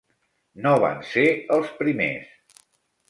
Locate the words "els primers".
1.59-2.61